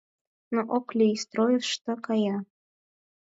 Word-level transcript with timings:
Но 0.53 0.61
ок 0.77 0.87
лий: 0.97 1.15
стройышто 1.23 1.91
кая... 2.05 2.37